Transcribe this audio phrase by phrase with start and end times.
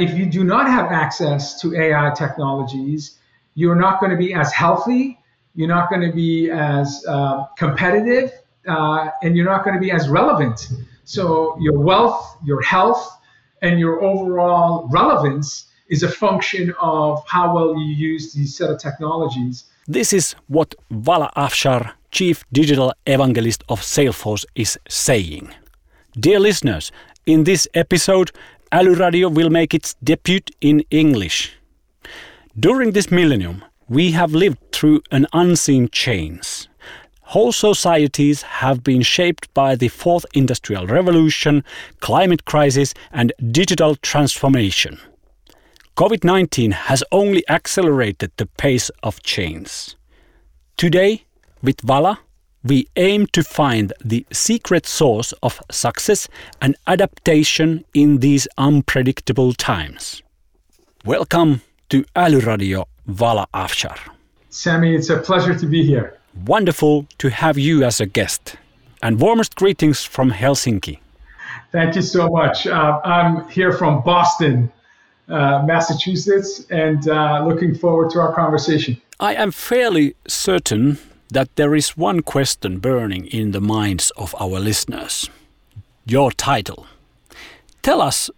[0.00, 3.18] if you do not have access to AI technologies,
[3.54, 5.18] you're not going to be as healthy,
[5.54, 8.32] you're not going to be as uh, competitive,
[8.66, 10.68] uh, and you're not going to be as relevant.
[11.04, 13.18] So, your wealth, your health,
[13.62, 18.78] and your overall relevance is a function of how well you use these set of
[18.78, 19.64] technologies.
[19.86, 25.52] This is what Vala Afshar, Chief Digital Evangelist of Salesforce, is saying.
[26.18, 26.92] Dear listeners,
[27.26, 28.30] in this episode,
[28.72, 31.52] Radio will make its debut in English.
[32.58, 36.68] During this millennium, we have lived through an unseen change.
[37.30, 41.62] Whole societies have been shaped by the fourth industrial revolution,
[42.00, 44.98] climate crisis, and digital transformation.
[45.96, 49.94] COVID 19 has only accelerated the pace of change.
[50.76, 51.22] Today,
[51.62, 52.18] with Vala,
[52.64, 56.26] we aim to find the secret source of success
[56.60, 60.20] and adaptation in these unpredictable times.
[61.04, 63.98] Welcome to Radio Vala Afshar.
[64.48, 66.19] Sami, it's a pleasure to be here.
[66.34, 68.56] Wonderful to have you as a guest.
[69.02, 70.98] And warmest greetings from Helsinki.
[71.72, 72.66] Thank you so much.
[72.66, 74.70] Uh, I'm here from Boston,
[75.28, 79.00] uh, Massachusetts, and uh, looking forward to our conversation.
[79.18, 80.98] I am fairly certain
[81.30, 85.30] that there is one question burning in the minds of our listeners.
[86.06, 86.86] Your title.
[87.82, 88.30] Tell us,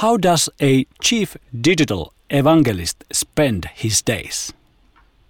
[0.00, 4.52] how does a chief digital evangelist spend his days?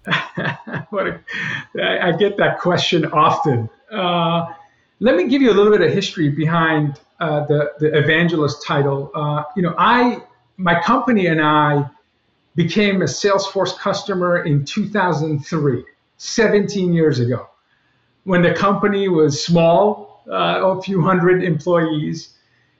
[0.91, 1.21] a,
[1.79, 3.69] I get that question often.
[3.91, 4.47] Uh,
[4.99, 9.11] let me give you a little bit of history behind uh, the, the evangelist title.
[9.15, 10.21] Uh, you know, I,
[10.57, 11.89] my company and I
[12.55, 15.83] became a Salesforce customer in 2003.
[16.17, 17.49] 17 years ago
[18.23, 22.33] when the company was small, uh, a few hundred employees,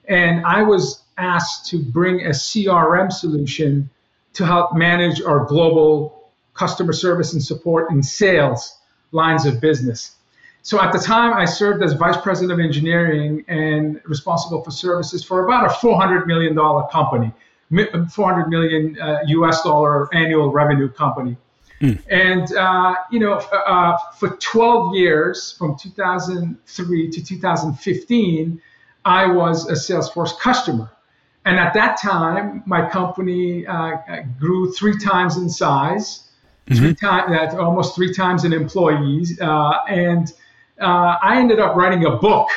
[0.08, 3.90] and I was asked to bring a CRM solution
[4.34, 6.23] to help manage our global
[6.54, 8.78] customer service and support and sales
[9.12, 10.16] lines of business.
[10.62, 15.22] So at the time, I served as vice president of engineering and responsible for services
[15.22, 16.56] for about a $400 million
[16.90, 17.32] company,
[18.10, 21.36] 400 million uh, US dollar annual revenue company.
[21.82, 22.02] Mm.
[22.10, 28.62] And, uh, you know, uh, for 12 years, from 2003 to 2015,
[29.04, 30.90] I was a Salesforce customer.
[31.44, 33.96] And at that time, my company uh,
[34.38, 36.23] grew three times in size,
[36.66, 36.84] mm-hmm.
[36.84, 39.40] three time, almost three times in employees.
[39.40, 40.32] Uh, and
[40.80, 42.48] uh, I ended up writing a book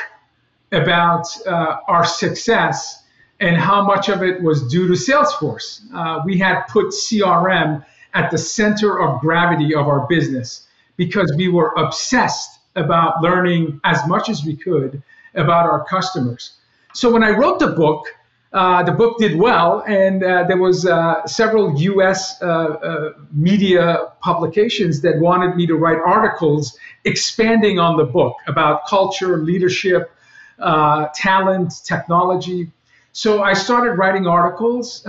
[0.71, 3.03] about uh, our success
[3.39, 5.81] and how much of it was due to Salesforce.
[6.25, 11.73] we had put CRM at the center of gravity of our business because we were
[11.77, 15.01] obsessed about learning as much as we could
[15.35, 16.53] about our customers.
[16.93, 18.07] So when I wrote the book,
[18.53, 22.41] uh, the book did well, and uh, there was uh, several U.S.
[22.41, 28.87] Uh, uh, media publications that wanted me to write articles expanding on the book about
[28.87, 30.11] culture, leadership,
[30.59, 32.71] uh, talent, technology.
[33.11, 35.03] So I started writing articles,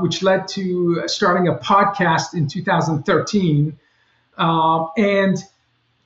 [0.00, 3.78] which led to starting a podcast in 2013.
[4.36, 5.38] Uh, and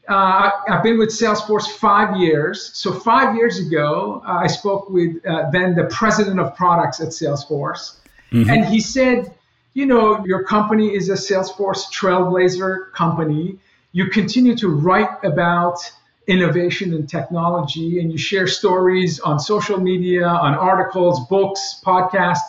[0.09, 2.71] uh, I've been with Salesforce five years.
[2.75, 7.09] So five years ago, uh, I spoke with uh, then the president of products at
[7.09, 7.99] Salesforce,
[8.33, 8.49] mm-hmm.
[8.49, 9.35] and he said,
[9.75, 13.59] "You know, your company is a Salesforce trailblazer company.
[13.93, 15.79] You continue to write about."
[16.29, 22.45] innovation and technology, and you share stories on social media, on articles, books, podcasts.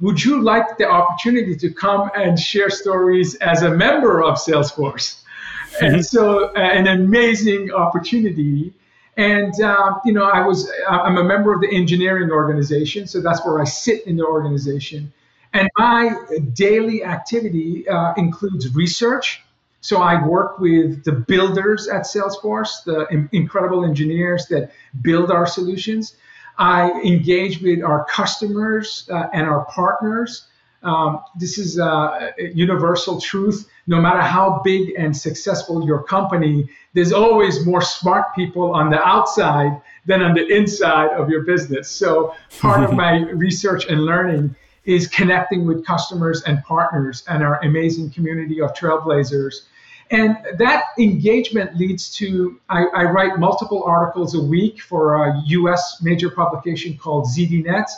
[0.00, 5.19] Would you like the opportunity to come and share stories as a member of Salesforce?
[5.80, 8.72] And so, uh, an amazing opportunity.
[9.16, 13.44] And uh, you know, I was I'm a member of the engineering organization, so that's
[13.44, 15.12] where I sit in the organization.
[15.52, 16.14] And my
[16.54, 19.42] daily activity uh, includes research,
[19.80, 26.16] so I work with the builders at Salesforce, the incredible engineers that build our solutions.
[26.58, 30.46] I engage with our customers uh, and our partners.
[30.82, 33.68] Um, this is a universal truth.
[33.86, 39.00] No matter how big and successful your company, there's always more smart people on the
[39.06, 41.90] outside than on the inside of your business.
[41.90, 44.54] So part of my research and learning
[44.84, 49.66] is connecting with customers and partners and our amazing community of trailblazers
[50.10, 56.00] And that engagement leads to I, I, write multiple articles a week for a US
[56.02, 57.88] major publication called ZDNet.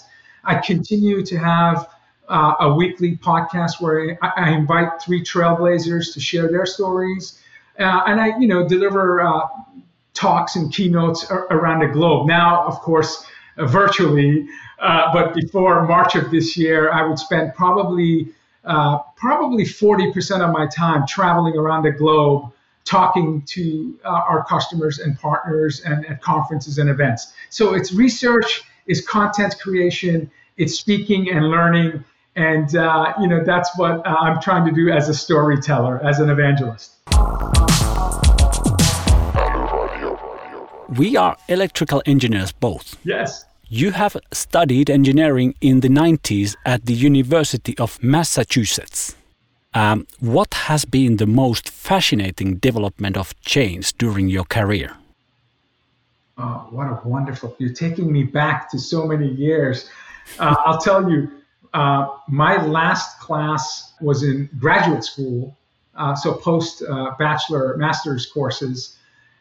[0.44, 1.88] I continue to have
[2.28, 7.42] uh, a weekly podcast where I, I, invite three trailblazers to share their stories.
[7.78, 9.48] Uh, and I, you know, deliver uh,
[10.14, 12.28] talks and keynotes around the globe.
[12.28, 13.26] Now, of course,
[13.58, 14.48] uh, virtually,
[14.78, 18.28] uh, but before March of this year, I would spend probably
[18.64, 22.52] uh, probably 40% of my time traveling around the globe
[22.84, 27.32] talking to uh, our customers and partners and at conferences and events.
[27.50, 32.04] So it's research, it's content creation, it's speaking and learning.
[32.34, 36.18] And, uh, you know, that's what uh, I'm trying to do as a storyteller, as
[36.18, 36.92] an evangelist.
[40.88, 42.96] We are electrical engineers both.
[43.04, 43.44] Yes.
[43.68, 49.14] You have studied engineering in the 90s at the University of Massachusetts.
[49.74, 54.94] Um, what has been the most fascinating development of change during your career?
[56.36, 57.54] Oh, what a wonderful!
[57.58, 59.88] You're taking me back to so many years.
[60.38, 61.30] Uh, I'll tell you,
[61.74, 65.56] uh, my last class was in graduate school,
[65.94, 68.98] uh, so post uh, bachelor, master's courses,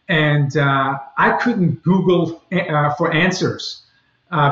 [0.07, 3.83] and uh, I couldn't Google uh, for answers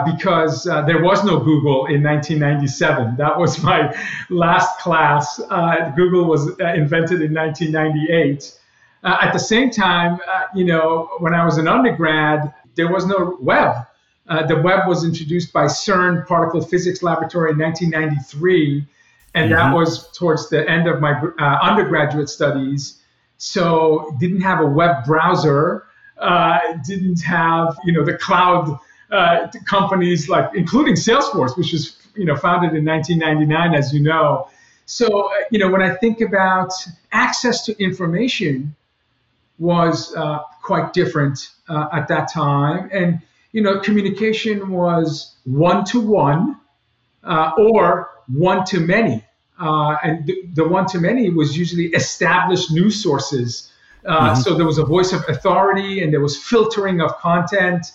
[0.05, 3.15] because there was no Google in 1997.
[3.17, 3.95] That was my
[4.29, 5.39] last class.
[5.95, 8.59] Google was invented in 1998.
[9.01, 10.19] Uh, at the same time,
[10.53, 13.85] you know, when I was an undergrad, there was no web.
[14.47, 18.85] The web was introduced by CERN Particle Physics Laboratory in 1993,
[19.33, 19.53] and mm-hmm.
[19.53, 21.13] that was towards the end of my
[21.61, 23.01] undergraduate studies.
[23.37, 25.85] So didn't have a web browser,
[26.85, 28.79] didn't have, you know, the cloud
[29.11, 34.49] uh, companies like including Salesforce, which was you know founded in 1999, as you know.
[34.85, 36.71] So uh, you know when I think about
[37.11, 38.75] access to information
[39.57, 43.21] was uh, quite different uh, at that time, and
[43.51, 46.59] you know communication was one to one
[47.23, 49.23] or one to many.
[49.59, 53.71] Uh, and the, the one to many was usually established news sources.
[54.05, 54.41] Uh, mm-hmm.
[54.41, 57.91] So there was a voice of authority and there was filtering of content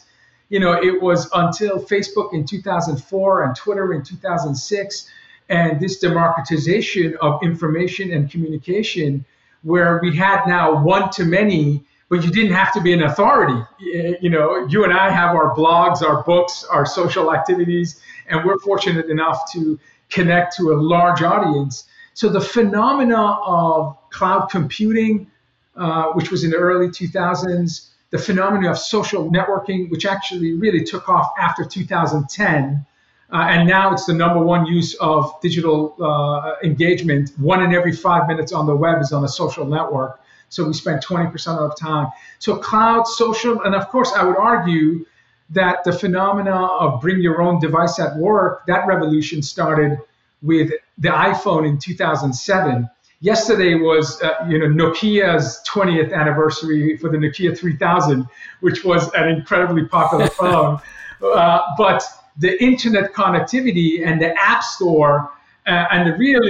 [0.49, 5.11] you know, it was until Facebook in 2004 and Twitter in 2006
[5.49, 9.25] and this democratization of information and communication
[9.62, 13.61] where we had now one to many but you didn't have to be an authority
[13.79, 18.59] you know you and i have our blogs our books our social activities and we're
[18.59, 19.79] fortunate enough to
[20.11, 21.85] connect to a large audience
[22.15, 25.31] so the phenomena of cloud computing
[25.77, 30.85] uh, which was in the early 2000s the phenomenon of social networking, which actually really
[30.85, 32.87] took off after 2010.
[33.33, 37.33] Uh, and now it's the number one use of digital uh, engagement.
[37.39, 40.21] One in every five minutes on the web is on a social network.
[40.55, 42.09] So we spend 20% of time.
[42.39, 45.05] So cloud, social, and of course, I would argue
[45.51, 49.99] that the phenomena of bring your own device at work, that revolution started
[50.43, 52.89] with the iPhone in 2007
[53.25, 58.27] yesterday was uh, you know Nokia's 20th anniversary for the Nokia 3000,
[58.61, 60.79] which was an incredibly popular phone.
[61.23, 62.05] Uh, but
[62.37, 65.33] the internet connectivity and the app store
[65.67, 66.43] uh, and the real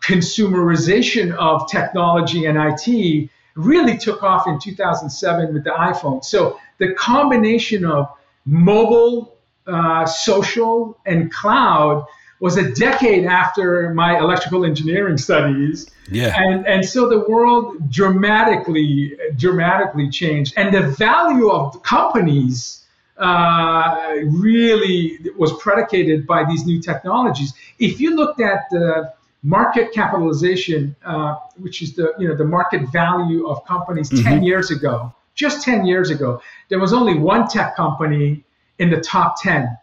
[0.00, 3.30] consumerization of technology and IT
[3.64, 6.24] really took off in 2007 with the iPhone.
[6.24, 8.08] So the combination of
[8.44, 12.06] mobile, uh, social, and cloud
[12.40, 15.90] was a decade after my electrical engineering studies.
[16.10, 16.34] Yeah.
[16.36, 20.54] And, and so the world dramatically, dramatically changed.
[20.56, 22.84] And the value of companies
[23.18, 27.52] uh, really was predicated by these new technologies.
[27.78, 32.82] If you looked at the market capitalization, uh, which is the, you know, the market
[32.90, 34.24] value of companies mm-hmm.
[34.24, 38.44] 10 years ago, just 10 years ago, there was only one tech company
[38.78, 39.76] in the top 10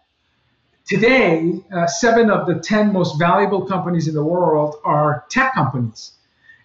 [0.88, 6.14] Today, uh, seven of the 10 most valuable companies in the world are tech companies.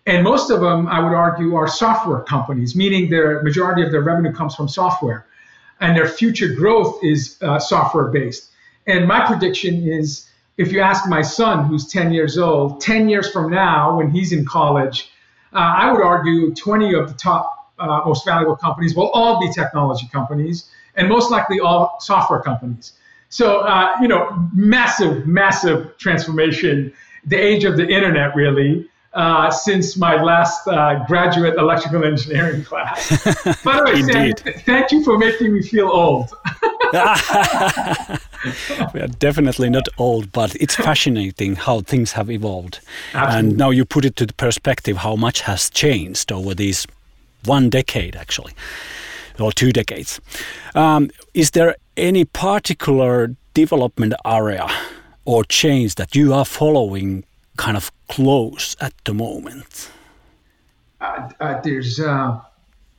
[0.06, 4.02] And most of them, I would argue, are software companies, meaning their majority of their
[4.02, 5.26] revenue comes from software.
[5.80, 8.50] And their future growth is uh, software based.
[8.86, 13.30] And my prediction is if you ask my son, who's 10 years old, 10 years
[13.30, 15.10] from now, when he's in college,
[15.52, 19.50] uh, I would argue 20 of the top uh, most valuable companies will all be
[19.50, 22.92] technology companies, and most likely all software companies.
[23.28, 26.92] So, uh, you know, massive, massive transformation,
[27.24, 28.88] the age of the internet, really.
[29.14, 33.10] Uh, since my last uh, graduate electrical engineering class.
[33.62, 36.32] By the way, Sam, thank you for making me feel old.
[38.94, 42.80] we are definitely not old, but it's fascinating how things have evolved.
[43.14, 43.50] Absolutely.
[43.50, 46.86] And now you put it to the perspective how much has changed over these
[47.44, 48.52] one decade, actually,
[49.38, 50.20] or two decades.
[50.74, 54.68] Um, is there any particular development area
[55.24, 57.24] or change that you are following
[57.56, 59.90] kind of close at the moment?
[61.00, 62.40] Uh, uh, there's uh,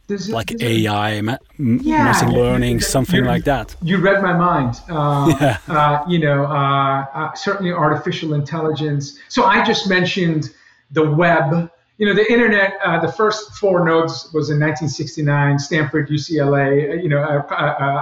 [0.09, 3.75] like AI, ma- yeah, machine learning, something like that.
[3.81, 4.81] You read my mind.
[4.89, 5.57] Uh, yeah.
[5.67, 9.17] Uh, you know, uh, uh, certainly artificial intelligence.
[9.29, 10.53] So I just mentioned
[10.91, 11.71] the web.
[11.97, 12.73] You know, the internet.
[12.83, 16.91] Uh, the first four nodes was in 1969, Stanford, UCLA.
[16.91, 17.23] Uh, you know,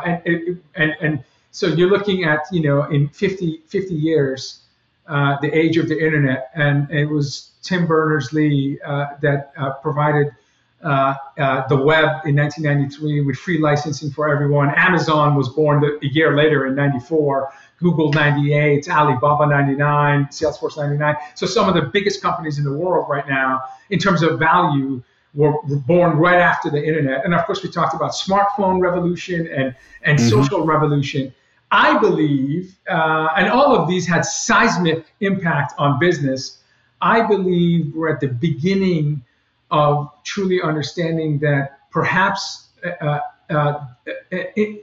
[0.06, 4.62] and, and and so you're looking at you know in 50 50 years,
[5.08, 8.80] the age of the internet, and it was Tim Berners-Lee
[9.22, 9.52] that
[9.84, 10.34] provided
[10.84, 14.74] uh, uh, the web in 1993 with free licensing for everyone.
[14.76, 17.52] Amazon was born the, a year later in 94.
[17.78, 21.16] Google 98, Alibaba 99, Salesforce 99.
[21.36, 25.02] So some of the biggest companies in the world right now, in terms of value,
[25.34, 27.26] were, were born right after the internet.
[27.26, 30.30] And of course, we talked about smartphone revolution and and mm-hmm.
[30.30, 31.34] social revolution.
[31.72, 36.62] I believe, uh, and all of these had seismic impact on business.
[37.02, 39.24] I believe we're at the beginning
[39.72, 43.86] of truly understanding that perhaps uh, uh, uh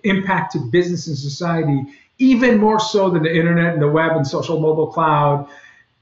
[0.04, 1.82] impact to business and society,
[2.18, 5.48] even more so than the internet and the web and social mobile cloud,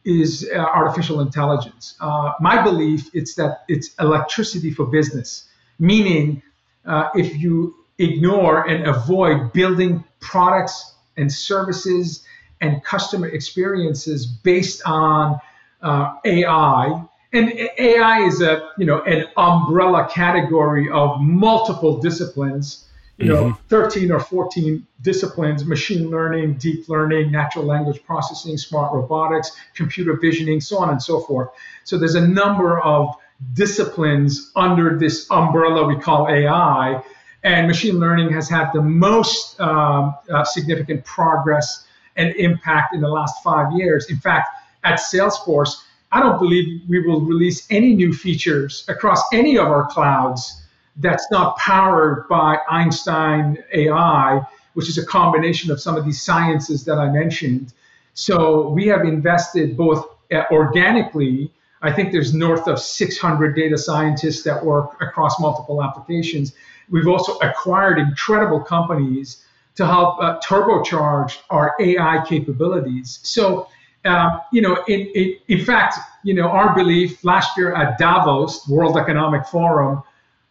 [0.05, 1.97] is uh, artificial intelligence.
[2.01, 6.43] Uh, my belief is that it's electricity for business, meaning
[6.87, 12.25] uh, if you ignore and avoid building products and services
[12.61, 15.41] and customer experiences based on
[15.83, 22.85] AI and AI is a you know an umbrella category of multiple disciplines.
[23.19, 23.69] You know, mm-hmm.
[23.69, 30.61] 13 or 14 disciplines: machine learning, deep learning, natural language processing, smart robotics, computer visioning,
[30.61, 31.49] so on and so forth.
[31.85, 33.15] So there's a number of
[33.55, 37.03] disciplines under this umbrella we call AI,
[37.43, 43.09] and machine learning has had the most um, uh, significant progress and impact in the
[43.09, 44.11] last five years.
[44.11, 44.49] In fact,
[44.85, 45.77] at Salesforce
[46.17, 50.63] I don't believe we will release any new features across any of our clouds
[50.97, 54.41] that's not powered by Einstein AI,
[54.73, 57.75] which is a combination of some of these sciences that I mentioned.
[58.15, 61.53] So we have invested both uh, organically.
[61.83, 66.55] I think there's north of 600 data scientists that work across multiple applications.
[66.89, 69.45] We've also acquired incredible companies
[69.75, 73.21] to help uh, turbocharge our AI capabilities.
[73.23, 73.69] So
[74.07, 78.69] um, you know, in, in, in, fact, you know, our belief last year at Davos,
[78.69, 80.03] World Economic Forum,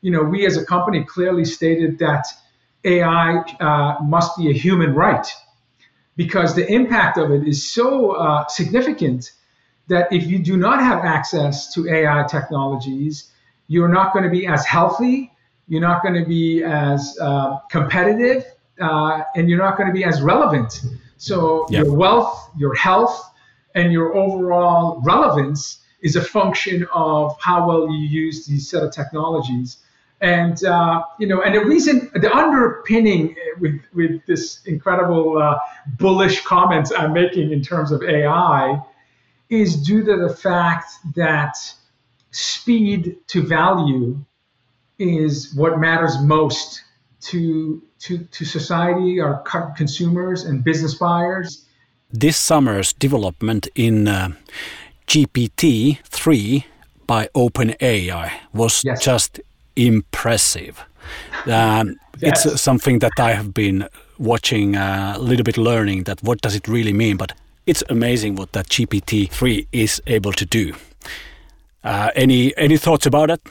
[0.02, 2.28] you know, we as a company clearly stated that
[2.84, 5.28] AI uh, must be a human right
[6.16, 9.32] because the impact of it is so uh, significant
[9.88, 13.32] that if you do not have access to AI technologies,
[13.68, 15.32] you're not going to be as healthy,
[15.68, 18.46] you're not going to be as uh, competitive,
[18.80, 20.82] uh, and you're not going to be as relevant.
[21.18, 21.86] So yep.
[21.86, 23.32] your wealth, your health,
[23.76, 28.92] and your overall relevance is a function of how well you use these set of
[28.92, 29.78] technologies.
[30.22, 35.60] And uh, you know, and the reason, the underpinning with with this incredible uh,
[36.00, 38.82] bullish comments I'm making in terms of AI
[39.50, 41.58] is due to the fact that
[42.32, 44.18] speed to value
[44.98, 46.82] is what matters most
[47.22, 49.44] to to to society, our
[49.76, 51.65] consumers and business buyers
[52.20, 54.30] this summer's development in uh,
[55.08, 56.66] GPT 3
[57.08, 59.04] by OpenAI was yes.
[59.04, 59.40] just
[59.76, 60.84] impressive.
[61.46, 62.46] Um, yes.
[62.46, 66.56] It's something that I have been watching uh, a little bit, learning that what does
[66.56, 67.18] it really mean.
[67.18, 67.34] But
[67.66, 70.74] it's amazing what that GPT 3 is able to do.
[71.84, 73.42] Uh, any any thoughts about it?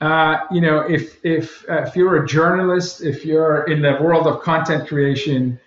[0.00, 4.26] Uh, you know, if if uh, if you're a journalist, if you're in the world
[4.26, 5.60] of content creation,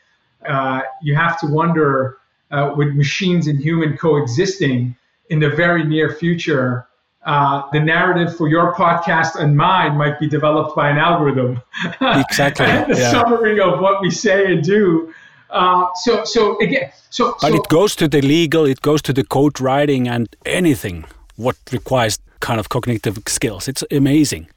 [0.48, 2.18] uh, you have to wonder
[2.52, 4.96] uh, with machines and human coexisting
[5.30, 6.88] in the very near future.
[7.26, 11.60] Uh, the narrative for your podcast and mine might be developed by an algorithm.
[12.02, 12.66] Exactly.
[12.68, 13.12] and the yeah.
[13.12, 15.12] summary of what we say and do.
[15.50, 17.36] Uh, so, so again, so.
[17.42, 21.06] But so, it goes to the legal, it goes to the code writing and anything
[21.36, 23.68] what requires kind of cognitive skills.
[23.68, 24.48] It's amazing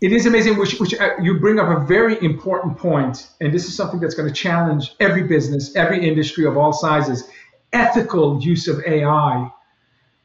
[0.00, 3.66] it is amazing, which, which uh, you bring up a very important point, and this
[3.66, 7.30] is something that's going to challenge every business, every industry of all sizes.
[7.72, 9.50] Ethical use of AI,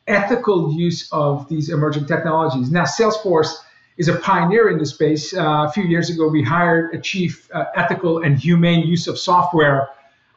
[0.08, 2.70] ethical use of these emerging technologies.
[2.70, 3.56] Now, Salesforce
[3.98, 5.34] is a pioneer in this space.
[5.34, 9.18] Uh, a few years ago, we hired a chief uh, ethical and humane use of
[9.18, 9.90] software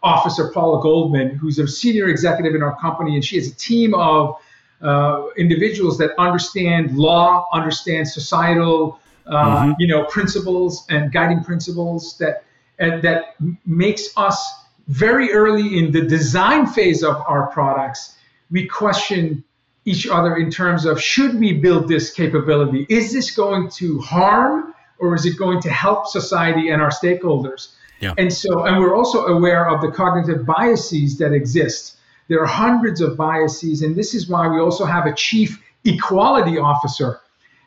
[0.03, 3.95] officer, Paula Goldman, who's a senior executive in our company, and she has a team
[3.95, 4.37] of
[4.81, 9.73] uh, individuals that understand law, understand societal, uh, mm-hmm.
[9.79, 12.45] you know, principles and guiding principles that
[12.79, 14.53] and that makes us
[14.89, 18.17] very early in the design phase of our products.
[18.51, 19.45] We question
[19.85, 22.87] each other in terms of should we build this capability?
[22.89, 27.75] Is this going to harm or is it going to help society and our stakeholders?
[28.01, 28.15] Yeah.
[28.19, 31.97] And so, and we're also aware of the cognitive biases that exist.
[32.29, 36.59] There are hundreds of biases, and this is why we also have a chief equality
[36.59, 37.21] officer,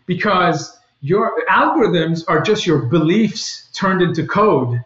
[0.05, 4.81] because your algorithms are just your beliefs turned into code.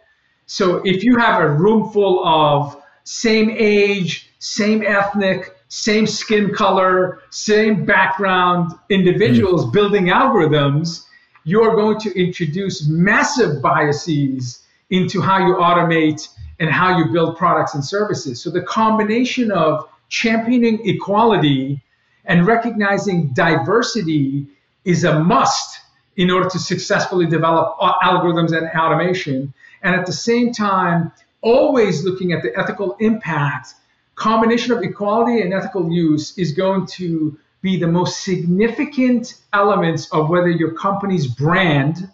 [0.46, 7.20] So if you have a room full of same age, same ethnic, same skin color,
[7.30, 9.72] same background individuals mm.
[9.72, 11.06] building algorithms,
[11.44, 16.28] you're going to introduce massive biases into how you automate
[16.60, 18.42] and how you build products and services.
[18.42, 21.82] So the combination of championing equality
[22.26, 24.46] and recognizing diversity
[24.84, 25.80] is a must
[26.16, 29.52] in order to successfully develop uh, algorithms and automation.
[29.82, 33.74] And at the same time, always looking at the ethical impact
[34.14, 40.28] combination of equality and ethical use is going to be the most significant elements of
[40.28, 42.08] whether your company's brand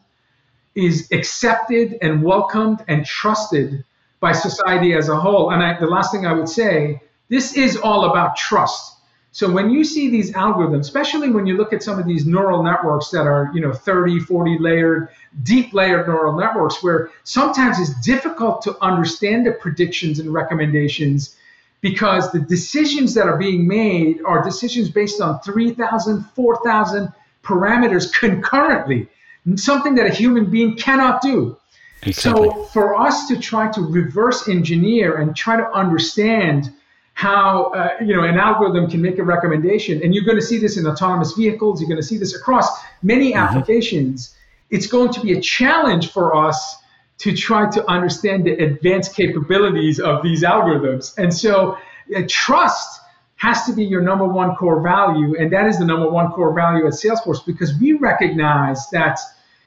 [0.74, 3.84] is accepted and welcomed and trusted
[4.20, 5.50] by society as a whole.
[5.50, 8.94] And I, the last thing I would say, this is all about trust.
[9.32, 12.62] So when you see these algorithms, especially when you look at some of these neural
[12.62, 15.08] networks that are, you know, 30, 40 layered,
[15.42, 21.37] deep layered neural networks, where sometimes it's difficult to understand the predictions and recommendations
[21.80, 27.12] because the decisions that are being made are decisions based on 3,000, 4,000
[27.44, 29.08] parameters concurrently,
[29.56, 31.56] something that a human being cannot do.
[32.02, 32.49] Exactly.
[32.49, 36.73] So, for us to try to reverse engineer and try to understand
[37.18, 40.56] how uh, you know an algorithm can make a recommendation, and you're going to see
[40.56, 42.68] this in autonomous vehicles, you're going to see this across
[43.02, 43.40] many mm-hmm.
[43.40, 44.37] applications.
[44.70, 46.76] It's going to be a challenge for us
[47.18, 51.18] to try to understand the advanced capabilities of these algorithms.
[51.18, 51.76] And so
[52.14, 53.00] uh, trust
[53.35, 55.37] has to be your number one core value.
[55.40, 59.18] And that is the number one core value at Salesforce because we recognize that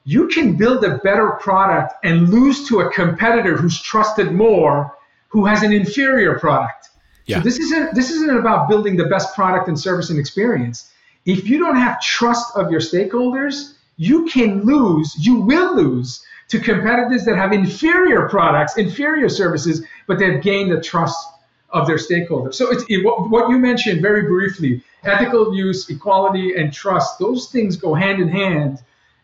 [0.04, 4.96] you can build a better product and lose to a competitor who's trusted more,
[5.28, 6.88] who has an inferior product.
[7.26, 7.38] Yeah.
[7.38, 10.90] So this isn't this isn't about building the best product and service and experience.
[11.24, 16.58] If you don't have trust of your stakeholders, you can lose, you will lose to
[16.58, 21.28] competitors that have inferior products, inferior services, but they've gained the trust
[21.70, 22.54] of their stakeholders.
[22.54, 27.18] So it's it, what you mentioned very briefly, ethical use, equality, and trust.
[27.18, 28.82] Those things go hand in hand.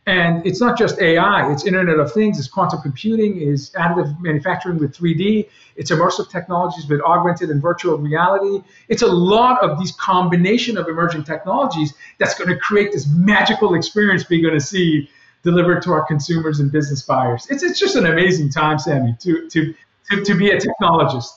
[0.08, 4.78] And it's not just AI, it's Internet of Things, it's quantum computing, is additive manufacturing
[4.78, 8.64] with 3D, it's immersive technologies with augmented and virtual reality.
[8.88, 13.74] It's a lot of these combination of emerging technologies that's going to create this magical
[13.74, 15.10] experience we're going to see
[15.42, 17.46] delivered to our consumers and business buyers.
[17.50, 19.74] It's, it's just an amazing time, Sammy, to, to,
[20.10, 21.32] to, to be a technologist.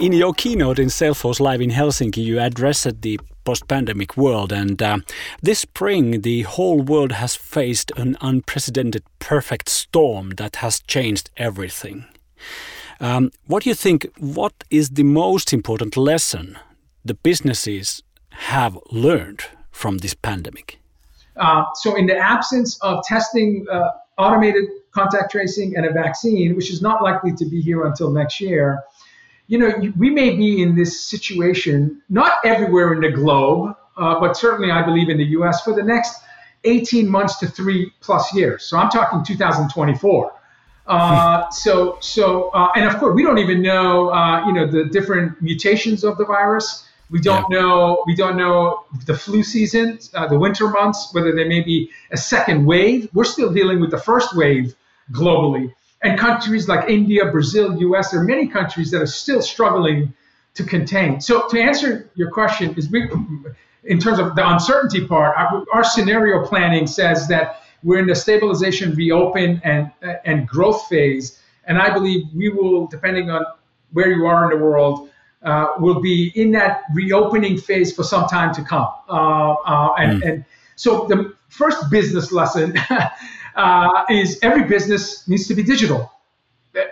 [0.00, 4.82] In your keynote in Salesforce Live in Helsinki, you addressed the post pandemic world, and
[4.82, 4.98] uh,
[5.42, 12.04] this spring, the whole world has faced an unprecedented perfect storm that has changed everything.
[13.00, 14.06] Um, what do you think?
[14.18, 16.58] What is the most important lesson
[17.04, 20.78] the businesses have learned from this pandemic?
[21.36, 26.70] Uh, so, in the absence of testing, uh, automated contact tracing, and a vaccine, which
[26.70, 28.80] is not likely to be here until next year,
[29.46, 34.36] you know, we may be in this situation, not everywhere in the globe, uh, but
[34.36, 36.20] certainly I believe in the US for the next
[36.64, 38.64] 18 months to three plus years.
[38.64, 40.32] So I'm talking 2024.
[40.86, 44.84] Uh, so, so, uh, and of course, we don't even know, uh, you know, the
[44.84, 46.86] different mutations of the virus.
[47.10, 47.60] We don't yeah.
[47.60, 48.02] know.
[48.06, 52.16] We don't know the flu season, uh, the winter months, whether there may be a
[52.16, 53.08] second wave.
[53.12, 54.74] We're still dealing with the first wave
[55.12, 55.72] globally,
[56.04, 58.10] and countries like India, Brazil, U.S.
[58.10, 60.12] There are many countries that are still struggling
[60.54, 61.20] to contain.
[61.20, 63.10] So to answer your question, is we,
[63.84, 68.14] in terms of the uncertainty part, our, our scenario planning says that we're in the
[68.14, 69.90] stabilization, reopen, and
[70.24, 73.44] and growth phase, and I believe we will, depending on
[73.92, 75.10] where you are in the world
[75.42, 78.88] uh, will be in that reopening phase for some time to come.
[79.08, 80.28] Uh, uh, and, mm.
[80.28, 80.44] and
[80.76, 82.74] so the first business lesson
[83.56, 86.10] uh, is every business needs to be digital.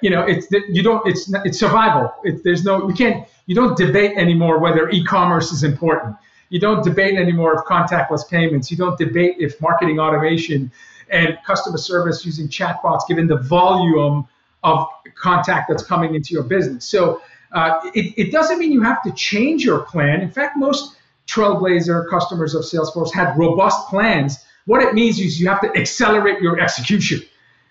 [0.00, 2.14] You know, it's you don't it's it's survival.
[2.22, 6.16] It, there's no we can't you don't debate anymore whether e-commerce is important.
[6.50, 8.70] You don't debate anymore if contactless payments.
[8.70, 10.70] You don't debate if marketing automation
[11.08, 14.28] and customer service using chatbots, given the volume
[14.62, 16.84] of contact that's coming into your business.
[16.84, 17.20] So
[17.52, 20.20] uh, it, it doesn't mean you have to change your plan.
[20.20, 20.96] In fact, most
[21.26, 24.44] Trailblazer customers of Salesforce had robust plans.
[24.66, 27.22] What it means is you have to accelerate your execution.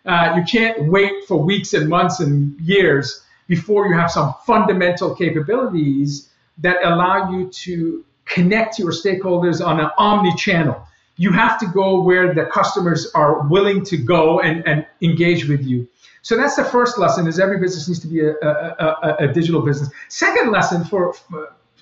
[0.05, 5.15] Uh, you can't wait for weeks and months and years before you have some fundamental
[5.15, 10.87] capabilities that allow you to connect your stakeholders on an omni channel.
[11.17, 15.63] You have to go where the customers are willing to go and, and engage with
[15.65, 15.87] you.
[16.23, 19.33] So that's the first lesson is every business needs to be a, a, a, a
[19.33, 19.89] digital business.
[20.07, 21.15] Second lesson for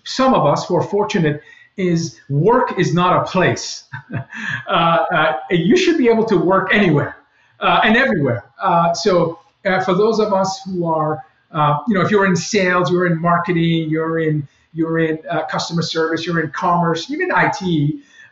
[0.04, 1.42] some of us who are fortunate
[1.80, 3.86] is work is not a place.
[4.14, 7.16] uh, uh, you should be able to work anywhere
[7.60, 8.52] uh, and everywhere.
[8.62, 12.36] Uh, so uh, for those of us who are, uh, you know, if you're in
[12.36, 15.18] sales, you're in marketing, you're in you're in
[15.50, 17.62] customer service, you're in commerce, even IT,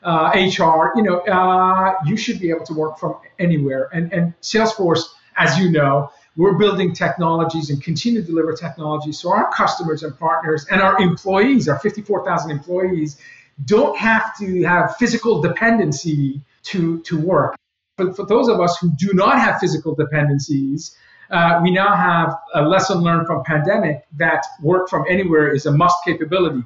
[0.06, 3.90] HR, you know, you should be able to work from anywhere.
[3.92, 5.02] And and Salesforce,
[5.38, 10.18] as you know, we're building technologies and continue to deliver technologies so our customers and
[10.18, 13.18] partners and our employees, our 54,000 employees,
[13.66, 17.56] don't have to have physical dependency to, to work.
[17.98, 20.96] But for those of us who do not have physical dependencies,
[21.32, 25.72] uh, we now have a lesson learned from pandemic that work from anywhere is a
[25.72, 26.64] must capability.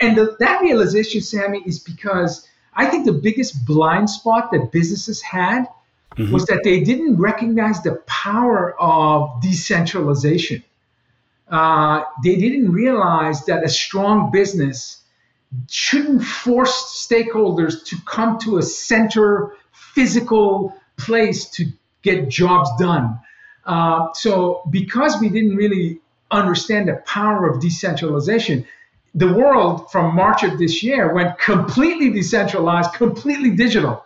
[0.00, 5.22] And the, that realization, Sammy, is because I think the biggest blind spot that businesses
[5.22, 5.66] had
[6.16, 6.32] mm-hmm.
[6.32, 10.62] was that they didn't recognize the power of decentralization.
[11.48, 15.03] Uh, they didn't realize that a strong business
[15.70, 21.66] shouldn't force stakeholders to come to a center physical place to
[22.02, 23.18] get jobs done.
[23.64, 28.66] Uh, so, because we didn't really understand the power of decentralization,
[29.14, 34.04] the world from March of this year went completely decentralized, completely digital,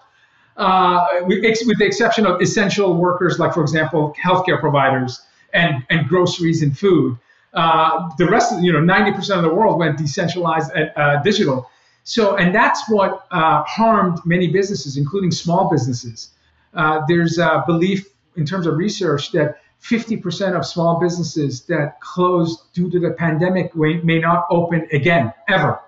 [0.57, 5.21] uh, with, with, the exception of essential workers, like, for example, healthcare providers
[5.55, 7.17] and, and groceries and food.
[7.55, 11.71] Uh, the rest of you know 90% of the world went decentralized and uh, digital.
[12.05, 16.31] So and that's what uh, harmed many businesses, including small businesses.
[16.75, 18.07] Uh, there's a belief
[18.37, 23.75] in terms of research that 50% of small businesses that closed due to the pandemic
[23.75, 25.81] may not open again ever.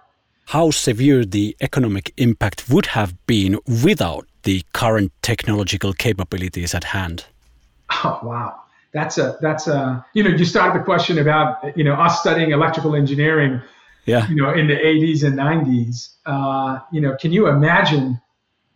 [0.46, 7.26] How severe the economic impact would have been without the current technological capabilities at hand?
[8.04, 8.59] Oh wow
[8.92, 12.50] that's a that's a you know you started the question about you know us studying
[12.50, 13.60] electrical engineering
[14.06, 14.28] yeah.
[14.28, 18.20] you know in the 80s and 90s uh, you know can you imagine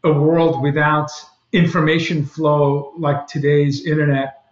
[0.05, 1.11] a world without
[1.53, 4.45] information flow like today's internet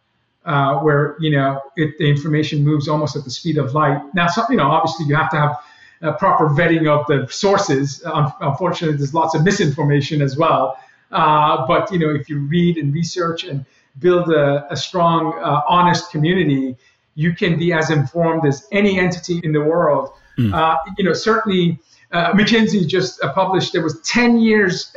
[0.44, 4.00] uh, where you know it, the information moves almost at the speed of light?
[4.14, 5.56] Now some, you know obviously you have to have
[6.00, 8.02] a proper vetting of the sources.
[8.04, 10.78] Unfortunately there's lots of misinformation as well.
[11.10, 13.64] Uh, but you know if you read and research and
[13.98, 16.76] build a, a strong, uh, honest community,
[17.14, 20.10] you can be as informed as any entity in the world.
[20.38, 20.54] Mm.
[20.54, 21.78] Uh, you know, certainly
[22.12, 24.94] uh, McKinsey just uh, published there was 10 years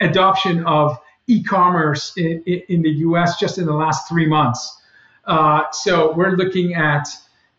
[0.00, 3.38] adoption of e-commerce in, in, the U.S.
[3.38, 4.80] just in the last three months.
[5.24, 7.08] Uh, so we're looking at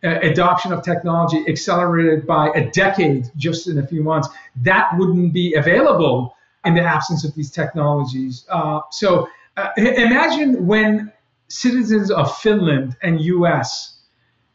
[0.04, 4.30] uh, adoption of technology accelerated by a decade just in a few months.
[4.62, 8.46] That wouldn't be available in the absence of these technologies.
[8.92, 11.12] so uh, imagine when
[11.50, 14.00] citizens of Finland and US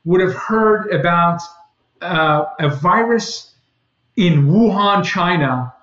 [0.05, 1.41] would have heard about
[2.01, 3.53] uh, a virus
[4.17, 5.75] in Wuhan, China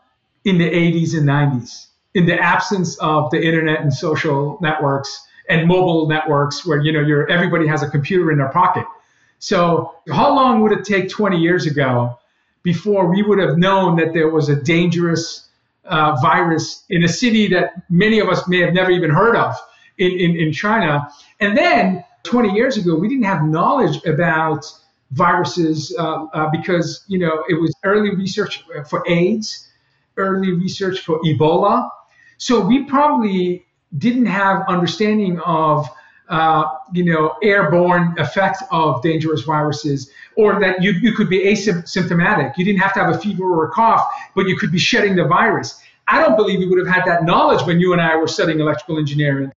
[0.45, 5.67] in the 80s and 90s, in the absence of the internet and social networks and
[5.67, 8.85] mobile networks where you know you're, everybody has a computer in their pocket.
[9.39, 12.19] So how long would it take 20 years ago
[12.63, 15.48] before we would have known that there was a dangerous
[15.85, 19.55] uh, virus in a city that many of us may have never even heard of
[19.97, 21.07] in, in, in China.
[21.39, 24.65] And then 20 years ago, we didn't have knowledge about
[25.11, 29.69] viruses uh, uh, because you know it was early research for AIDS,
[30.17, 31.89] early research for Ebola.
[32.37, 33.65] So we probably
[33.97, 35.87] didn't have understanding of
[36.29, 42.55] uh, you know, airborne effect of dangerous viruses, or that you, you could be asymptomatic.
[42.57, 45.15] You didn't have to have a fever or a cough, but you could be shedding
[45.15, 45.81] the virus.
[46.07, 48.59] I don't believe we would have had that knowledge when you and I were studying
[48.59, 49.51] electrical engineering.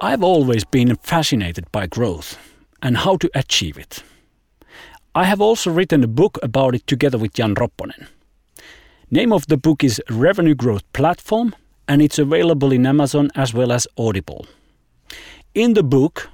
[0.00, 2.38] I've always been fascinated by growth
[2.82, 4.02] and how to achieve it.
[5.14, 8.06] I have also written a book about it together with Jan Ropponen.
[9.10, 11.54] Name of the book is Revenue Growth Platform
[11.90, 14.46] and it's available in Amazon as well as Audible.
[15.54, 16.30] In the book,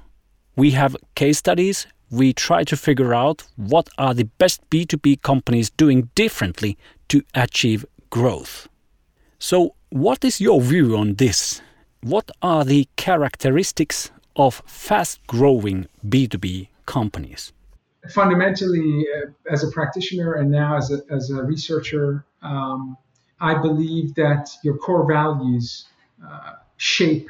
[0.55, 1.87] we have case studies.
[2.09, 6.77] We try to figure out what are the best B2B companies doing differently
[7.09, 8.69] to achieve growth.
[9.39, 11.61] So, what is your view on this?
[12.01, 17.53] what are the characteristics of fast growing B2B companies?
[18.09, 22.97] Fundamentally, uh, as a practitioner and now as a, as a researcher, um,
[23.39, 25.85] I believe that your core values
[26.25, 27.29] uh, shape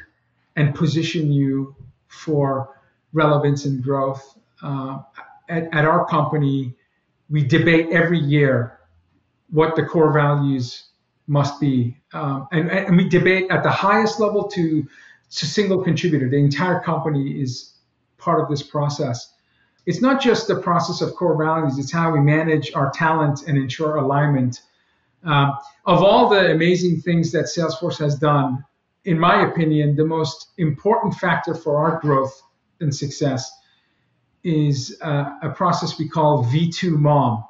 [0.56, 1.74] and position you
[2.08, 2.76] for
[3.12, 4.38] relevance and growth.
[4.62, 5.00] Uh,
[5.48, 6.74] at, at our company,
[7.30, 8.78] we debate every year
[9.50, 10.84] what the core values
[11.26, 11.96] must be.
[12.12, 14.86] Um, and, and we debate at the highest level to,
[15.30, 16.28] to single contributor.
[16.28, 17.74] The entire company is
[18.16, 19.34] part of this process.
[19.86, 23.56] It's not just the process of core values, it's how we manage our talent and
[23.56, 24.60] ensure alignment.
[25.24, 28.64] Um, of all the amazing things that Salesforce has done,
[29.04, 32.42] in my opinion, the most important factor for our growth
[32.80, 33.50] and success
[34.44, 37.44] is uh, a process we call V2 MOM.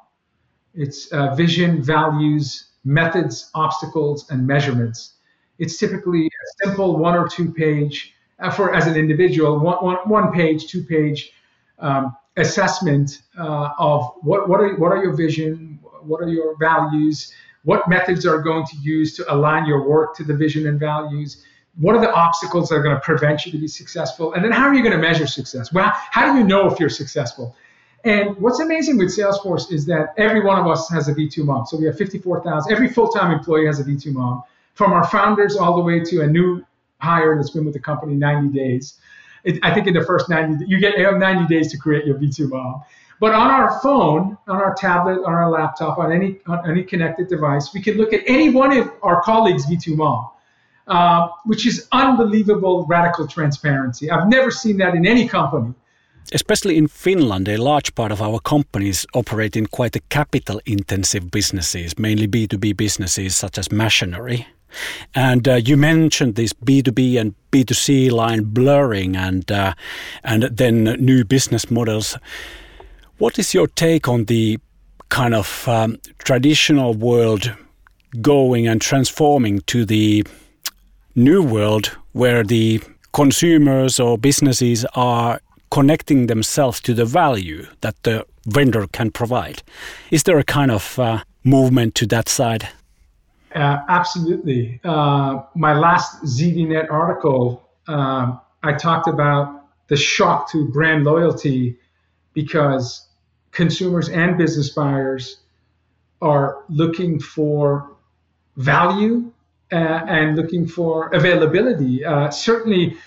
[0.73, 5.13] It's uh, vision, values, methods, obstacles, and measurements.
[5.57, 9.97] It's typically a simple one or two page, uh, for as an individual, one, one,
[10.05, 11.31] one page, two page
[11.79, 17.33] um, assessment uh, of what, what, are, what are your vision, what are your values,
[17.63, 21.45] what methods are going to use to align your work to the vision and values,
[21.79, 24.51] what are the obstacles that are going to prevent you to be successful, and then
[24.51, 25.71] how are you going to measure success?
[25.71, 27.55] Well, how do you know if you're successful?
[28.05, 31.65] And what's amazing with Salesforce is that every one of us has a V2 MOM.
[31.65, 32.71] So we have 54,000.
[32.71, 34.43] Every full-time employee has a V2 MOM,
[34.73, 36.63] from our founders all the way to a new
[36.99, 38.99] hire that's been with the company 90 days.
[39.43, 42.17] It, I think in the first 90, you get have 90 days to create your
[42.17, 42.81] V2 MOM.
[43.19, 47.27] But on our phone, on our tablet, on our laptop, on any on any connected
[47.27, 50.29] device, we can look at any one of our colleagues' V2 MOM,
[50.87, 54.09] uh, which is unbelievable radical transparency.
[54.09, 55.73] I've never seen that in any company.
[56.31, 61.31] Especially in Finland, a large part of our companies operate in quite a capital intensive
[61.31, 64.47] businesses, mainly B2B businesses such as machinery.
[65.15, 69.73] And uh, you mentioned this B2B and B2C line blurring and, uh,
[70.23, 72.15] and then new business models.
[73.19, 74.59] What is your take on the
[75.09, 77.53] kind of um, traditional world
[78.21, 80.25] going and transforming to the
[81.15, 88.25] new world where the consumers or businesses are connecting themselves to the value that the
[88.45, 89.63] vendor can provide.
[90.11, 92.69] Is there a kind of uh, movement to that side?
[93.53, 94.79] Uh, absolutely.
[94.85, 101.77] Uh, my last ZDNet article, um, I talked about the shock to brand loyalty
[102.33, 103.07] because
[103.51, 105.37] consumers and business buyers
[106.21, 107.91] are looking for
[108.57, 109.31] value
[109.71, 112.03] uh, and looking for availability.
[112.03, 112.97] Uh, certainly,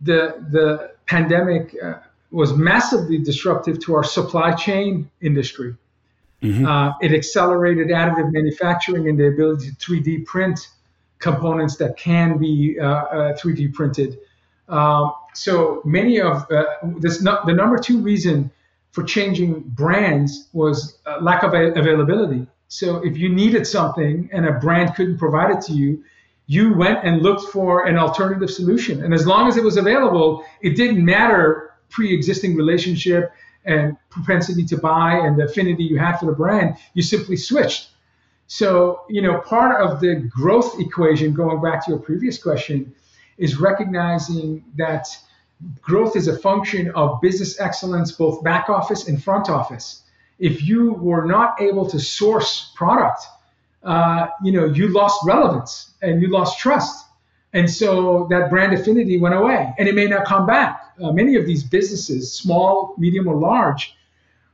[0.00, 1.94] the the pandemic uh,
[2.30, 5.74] was massively disruptive to our supply chain industry.
[6.42, 6.64] Mm-hmm.
[6.64, 10.68] Uh, it accelerated additive manufacturing and the ability to 3D print
[11.18, 14.18] components that can be uh, uh, 3D printed.
[14.68, 16.64] Um, so many of uh,
[16.98, 18.50] this, no, the number two reason
[18.92, 22.46] for changing brands was uh, lack of a- availability.
[22.68, 26.04] So if you needed something and a brand couldn't provide it to you,
[26.46, 29.04] you went and looked for an alternative solution.
[29.04, 33.32] And as long as it was available, it didn't matter pre-existing relationship
[33.64, 37.90] and propensity to buy and the affinity you had for the brand, you simply switched.
[38.46, 42.94] So, you know, part of the growth equation, going back to your previous question,
[43.38, 45.06] is recognizing that
[45.80, 50.02] growth is a function of business excellence, both back office and front office.
[50.38, 53.22] If you were not able to source product,
[53.82, 57.06] uh, you know, you lost relevance and you lost trust.
[57.52, 60.80] And so that brand affinity went away and it may not come back.
[61.02, 63.94] Uh, many of these businesses, small, medium, or large,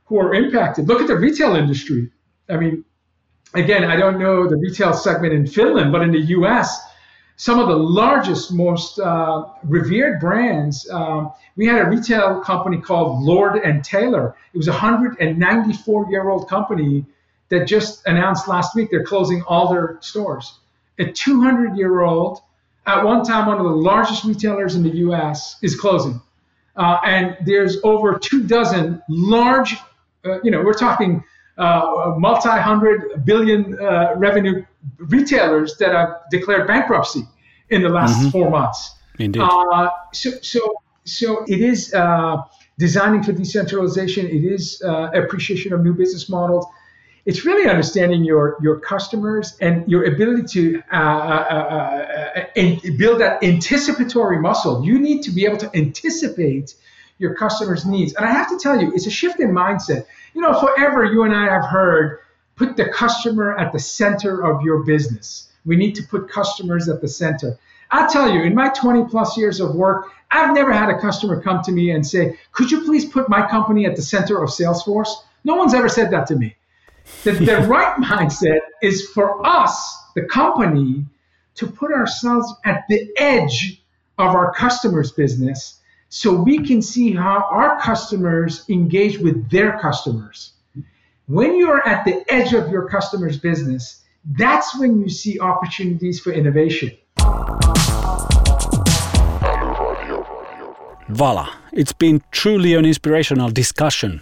[0.05, 0.87] who are impacted.
[0.87, 2.09] Look at the retail industry.
[2.49, 2.85] I mean,
[3.53, 6.79] again, I don't know the retail segment in Finland, but in the US,
[7.37, 10.89] some of the largest, most uh, revered brands.
[10.89, 14.35] Um, we had a retail company called Lord and Taylor.
[14.53, 17.05] It was a 194 year old company
[17.49, 20.59] that just announced last week they're closing all their stores.
[20.97, 22.41] A 200 year old
[22.87, 25.57] at one time one of the largest retailers in the U.S.
[25.61, 26.19] is closing,
[26.75, 29.75] uh, and there's over two dozen large,
[30.25, 31.23] uh, you know, we're talking
[31.57, 34.65] uh, multi-hundred billion uh, revenue
[34.97, 37.27] retailers that have declared bankruptcy
[37.69, 38.29] in the last mm-hmm.
[38.29, 38.95] four months.
[39.19, 39.41] Indeed.
[39.41, 42.37] Uh, so, so, so it is uh,
[42.77, 44.27] designing for decentralization.
[44.27, 46.65] It is appreciation of new business models
[47.27, 53.19] it's really understanding your your customers and your ability to uh, uh, uh, uh build
[53.19, 54.85] that anticipatory muscle.
[54.85, 56.73] You need to be able to anticipate
[57.19, 58.13] your customers' needs.
[58.13, 60.05] And I have to tell you, it's a shift in mindset.
[60.33, 62.19] You know, forever you and I have heard
[62.57, 65.49] put the customer at the center of your business.
[65.65, 67.57] We need to put customers at the center.
[67.91, 71.41] I'll tell you, in my 20 plus years of work, I've never had a customer
[71.41, 74.49] come to me and say, Could you please put my company at the center of
[74.49, 75.09] Salesforce?
[75.45, 76.55] No one's ever said that to me.
[77.23, 81.05] The, the right mindset is for us, the company,
[81.55, 83.81] to put ourselves at the edge
[84.17, 90.53] of our customers' business so we can see how our customers engage with their customers.
[91.29, 96.31] When you're at the edge of your customer's business, that's when you see opportunities for
[96.31, 96.91] innovation.
[101.09, 104.21] Vala, it's been truly an inspirational discussion.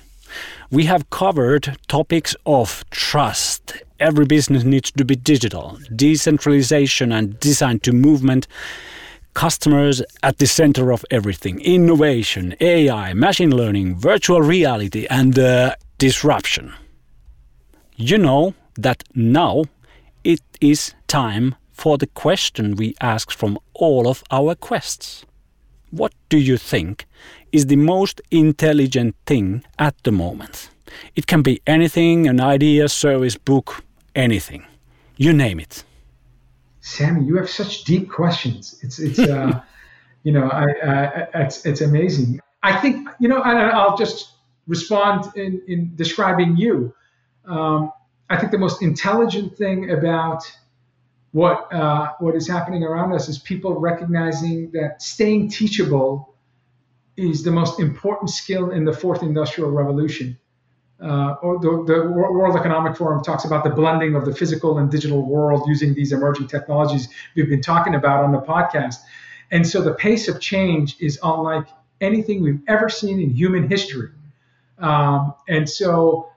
[0.71, 3.83] We have covered topics of trust.
[3.99, 8.47] Every business needs to be digital, decentralization and design to movement,
[9.35, 16.73] customers at the center of everything, innovation, AI, machine learning, virtual reality, and uh, disruption.
[17.97, 19.63] You know that now
[20.25, 25.25] it is time for the question we ask from all of our quests.
[25.91, 27.05] What do you think
[27.53, 30.69] is the most intelligent thing at the moment?
[31.15, 33.81] It can be anything, an idea, service, book,
[34.13, 34.65] anything.
[35.15, 35.85] You name it.
[36.81, 38.77] Sammy, you have such deep questions.
[38.81, 39.61] It's it's uh,
[40.23, 42.41] you know I, uh, it's it's amazing.
[42.61, 44.33] I think you know and I, will just
[44.67, 46.93] respond in in describing you.
[47.47, 47.91] Um,
[48.29, 50.43] I think the most intelligent thing about
[51.31, 56.33] what uh, what is happening around us is people recognizing that staying teachable
[57.17, 60.37] is the most important skill in the fourth industrial revolution.
[61.01, 64.89] Uh, or the, the, World Economic Forum talks about the blending of the physical and
[64.89, 68.95] digital world using these emerging technologies we've been talking about on the podcast.
[69.51, 71.67] And so the pace of change is unlike
[71.99, 74.09] anything we've ever seen in human history.
[74.79, 76.31] Um, and so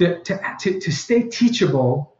[0.00, 2.16] to, to, to stay teachable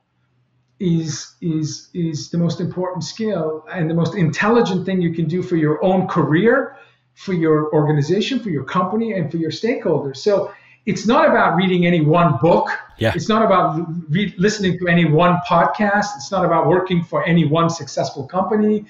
[0.78, 5.42] is is is the most important skill and the most intelligent thing you can do
[5.42, 6.76] for your own career,
[7.14, 10.16] for your organization, for your company, and for your stakeholders.
[10.16, 10.52] So
[10.86, 12.70] it's not about reading any one book.
[12.96, 13.12] Yeah.
[13.14, 16.16] It's not about re- listening to any one podcast.
[16.16, 18.86] It's not about working for any one successful company.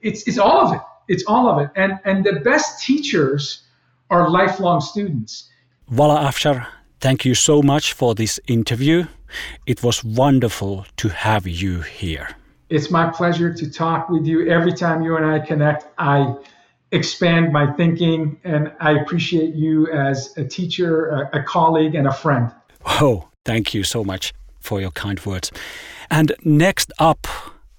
[0.00, 0.80] It's it's all of it.
[1.08, 1.70] It's all of it.
[1.74, 3.64] And and the best teachers
[4.10, 5.48] are lifelong students.
[5.88, 6.66] Vala Afshar,
[7.02, 9.04] thank you so much for this interview.
[9.66, 12.28] It was wonderful to have you here.
[12.70, 14.48] It's my pleasure to talk with you.
[14.48, 16.34] Every time you and I connect, I
[16.92, 22.12] expand my thinking, and I appreciate you as a teacher, a, a colleague, and a
[22.12, 22.52] friend.
[23.00, 25.50] Oh, thank you so much for your kind words.
[26.10, 27.26] And next up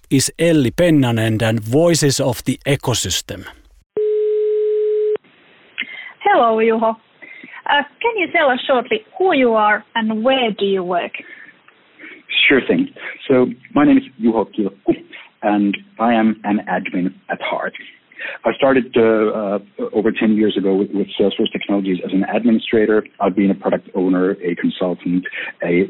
[0.09, 3.45] is Elli Pennanen and Voices of the Ecosystem.
[6.19, 6.95] Hello, Juho.
[7.65, 11.11] Uh, can you tell us shortly who you are and where do you work?
[12.47, 12.89] Sure thing.
[13.27, 14.93] So my name is Juho Kilkku,
[15.41, 17.73] and I am an admin at heart.
[18.45, 19.59] I started uh, uh,
[19.93, 23.05] over 10 years ago with, with, Salesforce Technologies as an administrator.
[23.19, 25.25] I've been a product owner, a consultant,
[25.61, 25.83] a,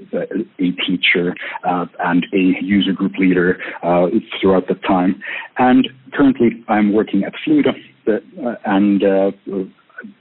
[0.59, 4.07] a teacher, uh, and a user group leader uh,
[4.41, 5.21] throughout that time.
[5.57, 7.73] And currently, I'm working at Fluido,
[8.07, 9.31] uh, and uh,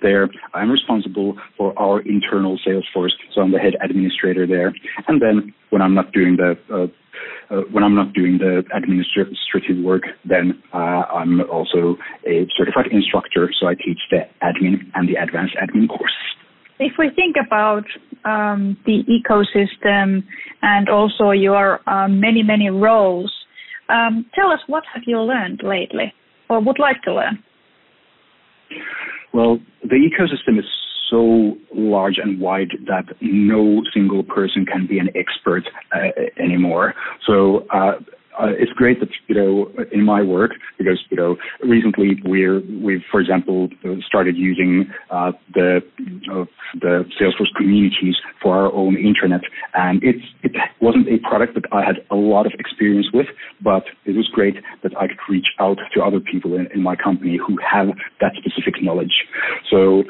[0.01, 0.29] there.
[0.55, 4.73] I'm responsible for our internal Salesforce, so I'm the head administrator there.
[5.09, 6.87] And then when I'm not doing the uh,
[7.51, 13.51] uh, when I'm not doing the administrative work, then uh, I'm also a certified instructor,
[13.61, 16.13] so I teach the admin and the advanced admin course.
[16.79, 17.85] If we think about
[18.25, 20.25] um, the ecosystem
[20.63, 23.33] and also your uh, many many roles,
[23.89, 26.13] um, tell us what have you learned lately,
[26.49, 27.43] or would like to learn.
[29.33, 30.65] Well, the ecosystem is
[31.11, 35.65] so large and wide that no single person can be an expert
[35.95, 36.95] uh, anymore.
[37.27, 37.95] So uh,
[38.39, 43.03] uh, it's great that you know in my work because you know recently we're we've
[43.11, 43.69] for example
[44.07, 45.81] started using uh, the
[46.31, 46.45] uh,
[46.81, 49.43] the Salesforce communities for our own intranet,
[49.75, 53.27] and it's it wasn't a product that I had a lot of experience with,
[53.61, 56.97] but it was great that I could reach out to other people in, in my
[56.97, 57.89] company who have
[58.21, 59.25] that specific knowledge.
[59.71, 60.05] So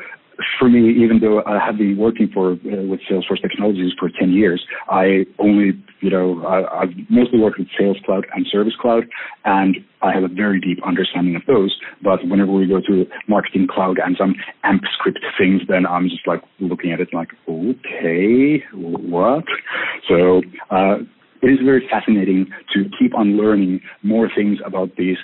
[0.58, 4.32] for me, even though I have been working for uh, with Salesforce Technologies for 10
[4.32, 9.04] years, I only, you know, I, have mostly worked with Sales Cloud and Service Cloud,
[9.44, 11.76] and I have a very deep understanding of those.
[12.02, 16.26] But whenever we go to Marketing Cloud and some AMP script things, then I'm just
[16.26, 19.44] like looking at it like, okay, what?
[20.08, 20.42] So.
[20.70, 20.98] Uh,
[21.42, 25.16] it is very fascinating to keep on learning more things about these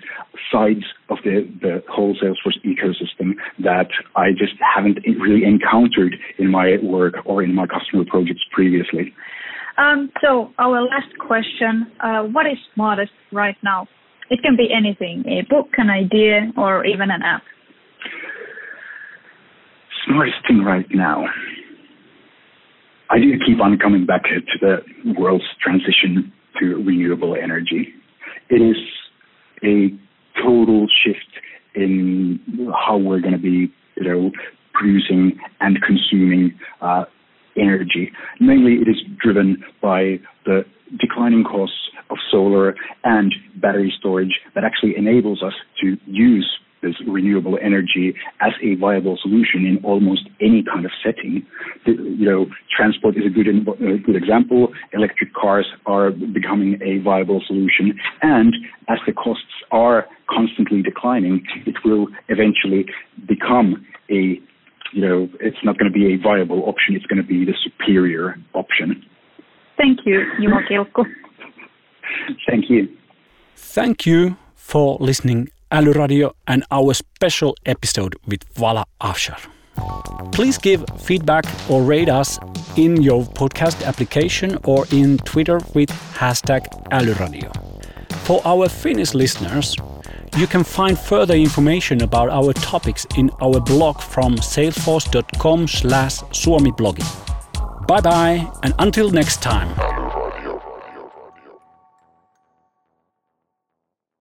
[0.52, 6.76] sides of the, the whole Salesforce ecosystem that I just haven't really encountered in my
[6.82, 9.14] work or in my customer projects previously.
[9.78, 13.86] Um, so our last question, uh, what is Modest right now?
[14.28, 17.42] It can be anything a book, an idea, or even an app.
[20.04, 21.24] Smartest thing right now.
[23.10, 27.88] I do keep on coming back to the world's transition to renewable energy.
[28.50, 28.76] It is
[29.64, 29.88] a
[30.42, 31.18] total shift
[31.74, 32.40] in
[32.86, 34.30] how we're going to be, you know,
[34.74, 37.04] producing and consuming uh,
[37.56, 38.12] energy.
[38.40, 40.64] Mainly, it is driven by the
[41.00, 45.52] declining costs of solar and battery storage that actually enables us
[45.82, 46.48] to use
[46.82, 51.44] this renewable energy as a viable solution in almost any kind of setting.
[51.86, 54.68] The, you know, transport is a good, a good example.
[54.92, 58.54] Electric cars are becoming a viable solution, and
[58.88, 62.86] as the costs are constantly declining, it will eventually
[63.26, 64.40] become a
[64.94, 66.94] you know, it's not going to be a viable option.
[66.94, 69.04] It's going to be the superior option.
[69.76, 71.04] Thank you, Juho Kilkku.
[72.48, 72.88] Thank you.
[73.54, 79.38] Thank you for listening Älyradio and our special episode with Vala Afshar.
[80.32, 82.38] Please give feedback or rate us
[82.76, 87.50] in your podcast application or in Twitter with hashtag Älyradio.
[88.26, 89.76] For our Finnish listeners,
[90.36, 97.08] you can find further information about our topics in our blog from salesforce.com slash suomiblogging.
[97.86, 99.87] Bye bye and until next time.